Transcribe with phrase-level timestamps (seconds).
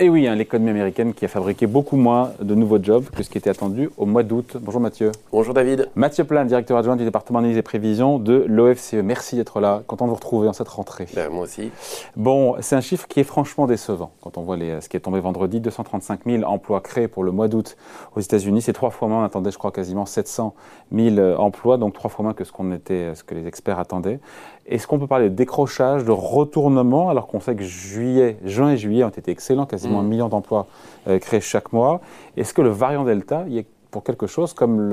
[0.00, 3.28] Et oui, hein, l'économie américaine qui a fabriqué beaucoup moins de nouveaux jobs que ce
[3.28, 4.56] qui était attendu au mois d'août.
[4.60, 5.10] Bonjour Mathieu.
[5.32, 5.88] Bonjour David.
[5.96, 8.94] Mathieu Plein, directeur adjoint du département d'analyse et prévision de l'OFCE.
[9.02, 9.82] Merci d'être là.
[9.88, 11.06] Content de vous retrouver en cette rentrée.
[11.16, 11.72] Ben, moi aussi.
[12.14, 15.00] Bon, c'est un chiffre qui est franchement décevant quand on voit les, ce qui est
[15.00, 15.58] tombé vendredi.
[15.58, 17.76] 235 000 emplois créés pour le mois d'août
[18.14, 18.62] aux États-Unis.
[18.62, 19.22] C'est trois fois moins.
[19.22, 20.54] On attendait, je crois, quasiment 700
[20.92, 24.20] 000 emplois, donc trois fois moins que ce qu'on était, ce que les experts attendaient.
[24.68, 28.76] Est-ce qu'on peut parler de décrochage, de retournement, alors qu'on sait que juillet, juin et
[28.76, 30.08] juillet ont été excellents, quasiment un mm.
[30.08, 30.66] million d'emplois
[31.08, 32.00] euh, créés chaque mois
[32.36, 34.90] Est-ce que le variant Delta y est pour quelque chose comme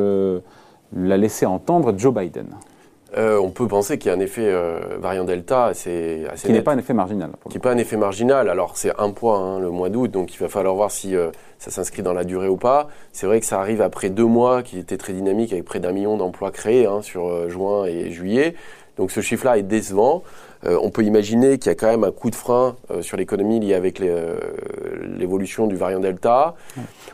[0.95, 2.48] l'a laissé entendre Joe Biden?
[3.18, 6.62] Euh, on peut penser qu'il y a un effet euh, variant Delta assez, Qui n'est
[6.62, 7.31] pas un effet marginal.
[7.49, 8.49] Qui n'est pas un effet marginal.
[8.49, 11.16] Alors c'est un point hein, le mois d'août, donc il va falloir voir si
[11.57, 12.90] ça s'inscrit dans la durée ou pas.
[13.13, 15.93] C'est vrai que ça arrive après deux mois qui étaient très dynamiques avec près d'un
[15.93, 18.55] million d'emplois créés hein, sur juin et juillet.
[18.98, 20.23] Donc ce chiffre-là est décevant.
[20.66, 23.18] Euh, on peut imaginer qu'il y a quand même un coup de frein euh, sur
[23.18, 24.40] l'économie lié avec euh,
[25.18, 26.55] l'évolution du variant Delta.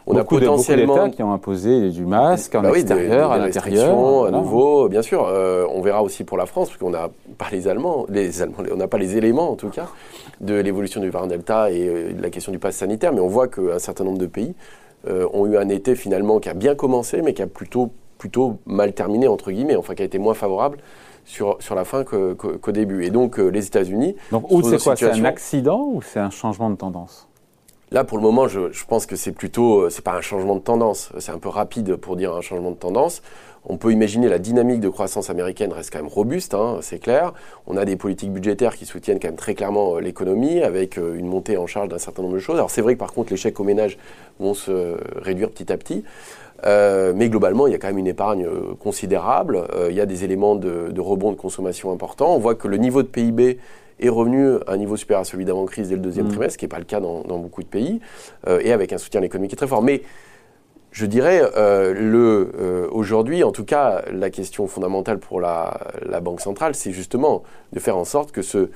[0.07, 4.87] On a potentiellement qui ont imposé du masque en bah extérieur, à l'intérieur, à nouveau,
[4.89, 5.21] bien sûr.
[5.21, 8.77] on verra aussi pour la France, parce qu'on n'a pas les Allemands, les Allemands, on
[8.77, 9.87] n'a pas les éléments en tout cas
[10.39, 13.13] de l'évolution du variant Delta et de la question du pass sanitaire.
[13.13, 14.53] Mais on voit qu'un certain nombre de pays
[15.07, 18.93] ont eu un été finalement qui a bien commencé, mais qui a plutôt plutôt mal
[18.93, 20.77] terminé entre guillemets, enfin qui a été moins favorable
[21.25, 23.03] sur, sur la fin qu'au début.
[23.05, 24.15] Et donc, euh, les États-Unis.
[24.31, 27.27] Donc, c'est quoi C'est un accident ou c'est un changement de tendance?
[27.93, 30.61] Là, pour le moment, je, pense que c'est plutôt, euh, c'est pas un changement de
[30.61, 31.11] tendance.
[31.19, 33.21] C'est un peu rapide pour dire un changement de tendance.
[33.65, 37.33] On peut imaginer la dynamique de croissance américaine reste quand même robuste, hein, c'est clair.
[37.67, 41.27] On a des politiques budgétaires qui soutiennent quand même très clairement euh, l'économie, avec une
[41.27, 42.55] montée en charge d'un certain nombre de choses.
[42.55, 43.97] Alors c'est vrai que par contre, les chèques aux ménages
[44.39, 46.05] vont se réduire petit à petit.
[46.65, 49.63] Euh, mais globalement, il y a quand même une épargne euh, considérable.
[49.73, 52.35] Euh, il y a des éléments de, rebond de consommation importants.
[52.35, 53.57] On voit que le niveau de PIB
[54.01, 56.31] est revenu à un niveau supérieur à celui d'avant-crise dès le deuxième mmh.
[56.31, 58.01] trimestre, ce qui n'est pas le cas dans, beaucoup de pays,
[58.47, 59.81] et avec un soutien à l'économie qui est très fort.
[59.81, 60.01] Mais
[60.91, 66.75] je dirais, le, aujourd'hui, en tout cas, la question fondamentale pour la, la Banque centrale,
[66.75, 68.69] c'est justement de faire en sorte que ce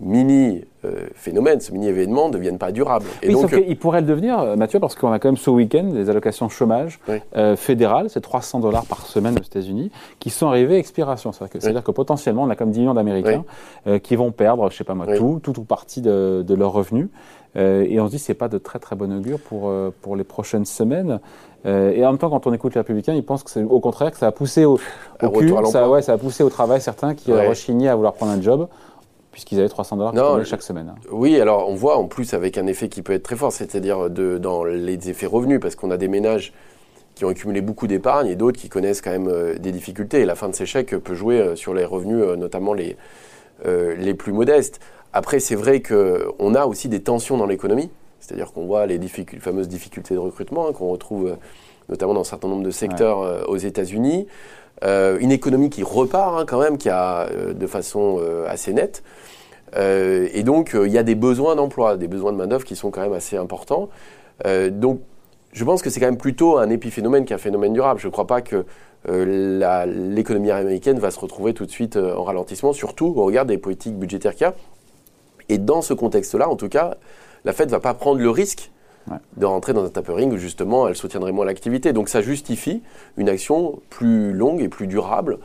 [0.00, 3.06] mini euh, phénomène, ce mini événement ne devienne pas durable.
[3.22, 5.50] Et oui, donc, il pourrait le devenir, euh, Mathieu, parce qu'on a quand même ce
[5.50, 6.98] week-end des allocations chômage
[7.36, 11.30] euh, fédérales, c'est 300 dollars par semaine aux États-Unis, qui sont arrivées à expiration.
[11.32, 13.44] C'est-à-dire que, potentiellement, on a comme 10 millions d'Américains
[14.02, 17.08] qui vont perdre, je sais pas moi, tout, tout ou partie de, de leurs revenus.
[17.54, 20.64] et on se dit c'est pas de très très bon augure pour, pour les prochaines
[20.64, 21.20] semaines.
[21.64, 24.10] et en même temps, quand on écoute les républicains, ils pensent que c'est au contraire
[24.10, 24.78] que ça a poussé au,
[25.22, 28.32] au cul, ça, ouais, ça a poussé au travail certains qui rechignaient à vouloir prendre
[28.32, 28.68] un job
[29.32, 30.94] puisqu'ils avaient 300 dollars chaque semaine.
[31.10, 34.10] Oui, alors on voit en plus avec un effet qui peut être très fort, c'est-à-dire
[34.10, 36.52] dans les effets revenus, parce qu'on a des ménages
[37.14, 40.20] qui ont accumulé beaucoup d'épargne et d'autres qui connaissent quand même euh, des difficultés.
[40.20, 42.96] Et la fin de ces chèques peut jouer euh, sur les revenus, euh, notamment les,
[43.64, 44.80] les plus modestes.
[45.12, 48.98] Après, c'est vrai qu'on a aussi des tensions dans l'économie, c'est-à-dire qu'on voit les
[49.38, 51.36] fameuses difficultés de recrutement hein, qu'on retrouve
[51.88, 54.26] notamment dans un certain nombre de secteurs aux États-Unis.
[54.84, 58.72] Euh, une économie qui repart hein, quand même, qui a euh, de façon euh, assez
[58.72, 59.02] nette.
[59.76, 63.00] et donc, il y a des besoins d'emploi, des besoins de main-d'œuvre qui sont quand
[63.00, 63.88] même assez importants.
[64.70, 65.00] donc,
[65.52, 67.98] je pense que c'est quand même plutôt un épiphénomène qu'un phénomène durable.
[68.00, 68.66] Je ne crois pas que
[69.06, 73.96] l'économie américaine va se retrouver tout de suite en ralentissement, surtout au regard des politiques
[73.96, 74.54] budgétaires qu'il y a.
[75.48, 76.96] Et dans ce contexte-là, en tout cas,
[77.46, 78.70] la Fed ne va pas prendre le risque
[79.36, 81.92] de rentrer dans un tapering où justement elle soutiendrait moins l'activité.
[81.92, 82.82] Donc ça justifie
[83.16, 85.38] une action plus longue et plus durable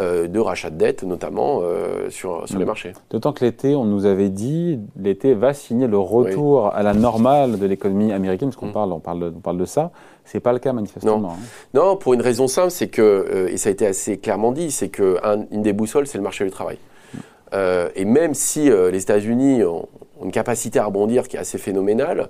[0.00, 2.92] euh, de rachat de dette, notamment euh, sur, sur les marchés.
[3.10, 7.58] D'autant que l'été, on nous avait dit, l'été va signer le retour à la normale
[7.58, 8.72] de l'économie américaine, parce qu'on mm.
[8.72, 9.90] parle, on parle, de, on parle de ça.
[10.24, 11.18] C'est pas le cas manifestement.
[11.18, 11.36] Non, hein.
[11.74, 14.70] non pour une raison simple, c'est que, euh, et ça a été assez clairement dit,
[14.70, 16.78] c'est qu'une des boussoles, c'est le marché du travail.
[17.96, 19.88] Et même si les États-Unis ont,
[20.20, 22.28] ont, une capacité à rebondir qui est assez phénoménale,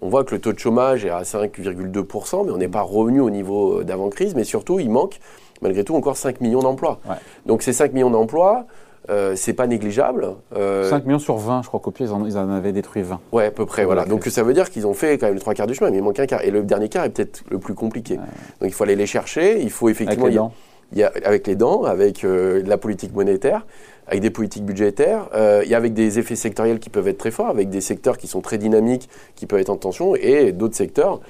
[0.00, 3.20] on voit que le taux de chômage est à 5,2%, mais on n'est pas revenu
[3.20, 5.18] au niveau euh, d'avant-crise, mais surtout, il manque
[5.62, 7.00] malgré tout encore 5 millions d'emplois.
[7.46, 8.66] Donc ces 5 millions d'emplois,
[9.08, 10.34] euh, c'est pas négligeable.
[10.52, 13.20] 5 euh, millions sur 20, je crois qu'au pire, ils en, avaient détruit 20.
[13.32, 14.04] Ouais, à peu près, voilà.
[14.04, 15.98] Donc ça veut dire qu'ils ont fait quand même les trois quarts du chemin, mais
[15.98, 16.42] il manque un quart.
[16.42, 18.16] Et le dernier quart est peut-être le plus compliqué.
[18.16, 18.24] Donc
[18.62, 20.24] il faut aller les chercher, il faut effectivement...
[20.24, 20.52] Avec les dents.
[20.94, 23.66] Il y a, avec les dents, avec la politique monétaire
[24.06, 27.48] avec des politiques budgétaires, euh, et avec des effets sectoriels qui peuvent être très forts,
[27.48, 31.20] avec des secteurs qui sont très dynamiques, qui peuvent être en tension, et d'autres secteurs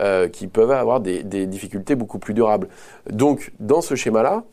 [0.00, 2.68] euh, qui peuvent avoir des, difficultés beaucoup plus durables.
[3.10, 4.44] Donc, dans ce schéma-là,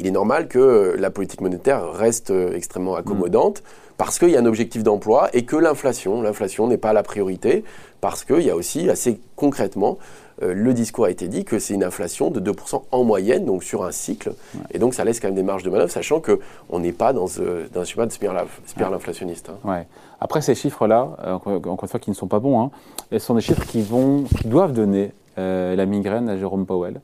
[0.00, 3.62] il est normal que la politique monétaire reste euh, extrêmement accommodante
[3.98, 7.64] parce qu'il y a un objectif d'emploi et que l'inflation, l'inflation n'est pas la priorité
[8.00, 9.98] parce qu'il y a aussi assez concrètement
[10.40, 13.84] le discours a été dit que c'est une inflation de 2% en moyenne, donc sur
[13.84, 14.34] un cycle.
[14.70, 17.26] Et donc ça laisse quand même des marges de manœuvre, sachant qu'on n'est pas dans,
[17.72, 18.46] dans un schéma de spirale,
[18.94, 19.50] inflationniste.
[19.50, 19.68] Hein.
[19.68, 19.86] Ouais.
[20.20, 21.08] Après, ces chiffres-là,
[21.42, 22.70] encore une fois, qui ne sont pas bons, hein,
[23.10, 27.00] ce sont des chiffres qui, vont, qui doivent donner la migraine à Jérôme Powell.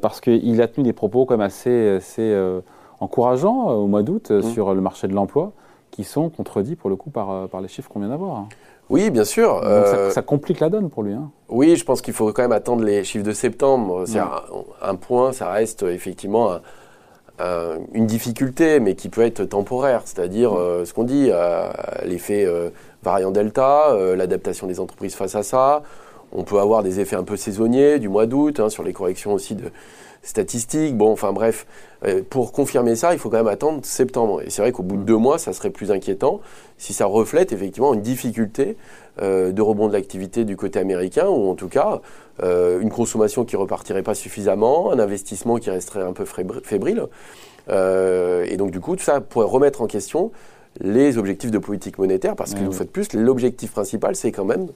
[0.00, 2.36] parce qu'il a tenu des propos comme assez, assez
[3.00, 4.42] encourageants au mois d'août mmh.
[4.42, 5.52] sur le marché de l'emploi
[5.98, 8.36] qui sont contredits pour le coup par, euh, par les chiffres qu'on vient d'avoir.
[8.36, 8.48] Hein.
[8.88, 9.60] Oui, bien sûr.
[9.64, 11.12] Euh, ça, complique la donne pour lui.
[11.12, 11.32] Hein.
[11.48, 14.04] Oui, je pense qu'il faut quand même attendre les chiffres de septembre.
[14.06, 16.52] C'est un, point, ça reste effectivement
[17.92, 20.02] une difficulté, mais qui peut être temporaire.
[20.04, 21.32] C'est-à-dire euh, ce qu'on dit,
[22.04, 22.46] l'effet
[23.02, 25.82] variant Delta, l'adaptation des entreprises face à ça.
[26.32, 29.32] On peut avoir des effets un peu saisonniers du mois d'août, hein, sur les corrections
[29.32, 29.70] aussi de,
[30.22, 30.96] statistiques.
[30.96, 31.66] Bon, enfin bref,
[32.04, 34.42] euh, pour confirmer ça, il faut quand même attendre septembre.
[34.42, 36.40] Et c'est vrai qu'au bout de deux mois, ça serait plus inquiétant
[36.76, 38.76] si ça reflète effectivement une difficulté
[39.20, 42.00] euh, de rebond de l'activité du côté américain, ou en tout cas
[42.42, 47.04] euh, une consommation qui repartirait pas suffisamment, un investissement qui resterait un peu fébrile.
[47.68, 50.30] et donc du coup, tout ça pourrait remettre en question
[50.80, 54.68] les objectifs de politique monétaire, parce que, fois de plus, l'objectif principal, c'est quand même,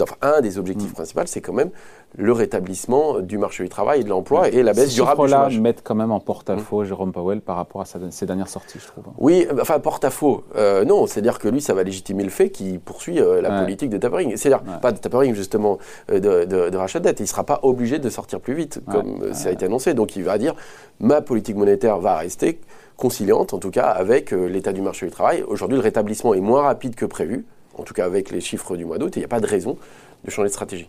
[0.00, 0.94] enfin, un des objectifs mm.
[0.94, 1.70] principaux, c'est quand même
[2.16, 5.60] le rétablissement du marché du travail et de l'emploi et la baisse durable du chômage.
[5.60, 6.86] mettent quand même en porte-à-faux mm.
[6.86, 9.04] Jérôme Powell par rapport à ses dernières sorties, je trouve.
[9.18, 13.20] Oui, enfin, porte-à-faux, euh, non, c'est-à-dire que lui, ça va légitimer le fait qu'il poursuit
[13.20, 14.36] euh, la politique de tapering.
[14.36, 15.78] C'est-à-dire, pas de tapering, justement,
[16.10, 17.20] euh, de, de, rachat de dette.
[17.20, 19.92] Il ne sera pas obligé de sortir plus vite, comme ça a été annoncé.
[19.92, 20.54] Donc, il va dire,
[21.00, 22.58] ma politique monétaire va rester
[22.96, 25.42] conciliante, en tout cas, avec euh, l'état du marché du travail.
[25.46, 27.44] Aujourd'hui, le rétablissement est moins rapide que prévu,
[27.74, 29.46] en tout cas avec les chiffres du mois d'août, et il n'y a pas de
[29.46, 29.76] raison
[30.24, 30.88] de changer de stratégie.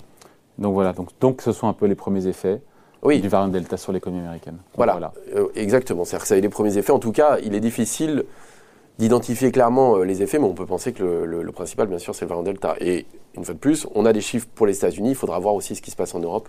[0.57, 2.61] Donc voilà, donc, donc ce sont un peu les premiers effets
[3.03, 4.57] du variant Delta sur l'économie américaine.
[4.75, 6.05] Voilà, euh, exactement.
[6.05, 6.91] C'est-à-dire que ça a les premiers effets.
[6.91, 8.23] En tout cas, il est difficile
[8.97, 12.25] d'identifier clairement euh, les effets, mais on peut penser que le, principal, bien sûr, c'est
[12.25, 12.75] le variant Delta.
[12.79, 13.05] Et
[13.35, 15.75] une fois de plus, on a des chiffres pour les États-Unis, il faudra voir aussi
[15.75, 16.47] ce qui se passe en Europe.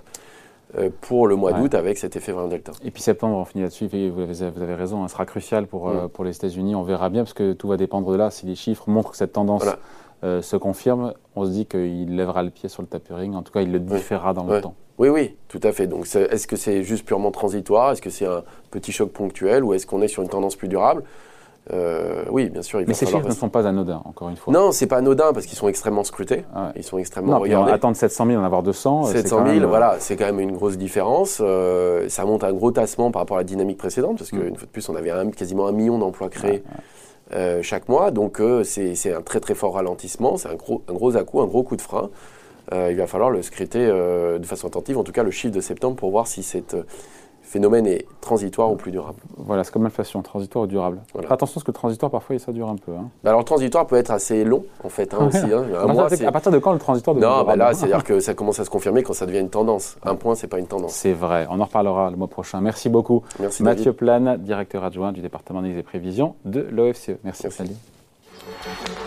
[0.77, 2.73] Euh, pour le mois d'août avec cet effet variant Delta.
[2.83, 5.89] Et puis septembre, on finit là-dessus, vous avez, vous avez raison, hein, sera crucial pour,
[5.89, 6.09] euh, mm.
[6.09, 6.75] pour les États-Unis.
[6.75, 8.31] On verra bien, parce que tout va dépendre de là.
[8.31, 9.65] Si les chiffres montrent que cette tendance
[10.25, 13.35] euh, se confirme, on se dit qu'il lèvera le pied sur le tapering.
[13.35, 14.75] En tout cas, il le différera dans le temps.
[14.99, 15.87] Oui, oui, tout à fait.
[15.87, 17.93] Donc, est-ce que c'est juste purement transitoire?
[17.93, 19.63] Est-ce que c'est un petit choc ponctuel?
[19.65, 21.05] Ou est-ce qu'on est sur une tendance plus durable?
[21.73, 22.81] Euh, oui, bien sûr.
[22.81, 24.53] Il Mais ces chiffres ne sont pas anodins, encore une fois.
[24.53, 26.45] Non, c'est pas anodin parce qu'ils sont extrêmement scrutés.
[26.55, 27.73] Ah Ils sont extrêmement non, regardés.
[27.73, 29.05] Attendre 700 000, en avoir 200.
[29.05, 31.39] 700 000, voilà, c'est quand même une grosse différence.
[31.41, 34.51] Euh, ça monte à un gros tassement par rapport à la dynamique précédente parce qu'une
[34.51, 34.57] mm.
[34.57, 36.63] fois de plus, on avait quasiment un million d'emplois créés.
[37.33, 41.17] Euh, chaque mois, donc c'est un très très fort ralentissement, c'est un gros, un gros
[41.17, 42.11] à-coup, un gros coup de frein.
[42.73, 43.87] il va falloir le scruter
[44.39, 46.77] de façon attentive, en tout cas le chiffre de septembre, pour voir si cette,
[47.45, 49.19] phénomène est transitoire ou plus durable.
[49.37, 50.99] Voilà, c'est comme l'inflation, transitoire ou durable.
[51.31, 52.93] Attention, parce que transitoire, parfois, ça dure un peu.
[52.93, 53.09] Hein.
[53.23, 55.53] Bah, alors, le transitoire peut être assez long, en fait, hein, aussi.
[55.53, 56.27] Hein.
[56.27, 58.65] à partir de quand le transitoire devient Non, bah là, c'est-à-dire que ça commence à
[58.65, 59.97] se confirmer quand ça devient une tendance.
[60.03, 60.95] Un point, c'est pas une tendance.
[60.95, 62.61] C'est vrai, on en reparlera le mois prochain.
[62.61, 63.23] Merci beaucoup.
[63.39, 67.13] Merci, Mathieu Plane, directeur adjoint du département d'analyse et prévision de l'OFCE.
[67.23, 69.04] Merci, Merci.